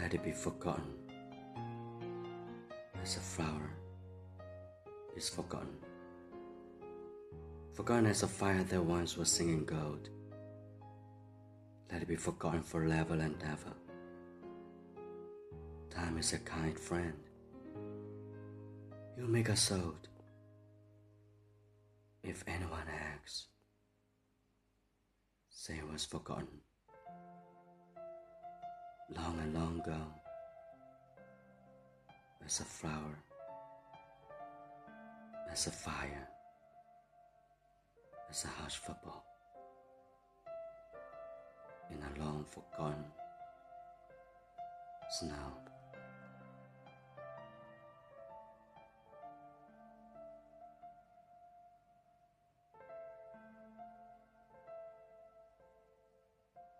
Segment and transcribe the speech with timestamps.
[0.00, 0.94] let it be forgotten
[3.02, 3.70] as a flower
[5.14, 5.76] is forgotten.
[7.74, 10.08] Forgotten as a fire that once was singing gold.
[11.92, 13.74] Let it be forgotten forever and ever.
[15.90, 17.20] Time is a kind friend.
[19.16, 20.08] He'll make us old.
[22.22, 23.46] If anyone asks,
[25.50, 26.60] say it was forgotten.
[29.16, 30.00] Long and long ago,
[32.44, 33.18] as a flower,
[35.50, 36.28] as a fire,
[38.30, 39.24] as a hush football,
[41.90, 43.04] in a long forgotten
[45.10, 45.59] snow.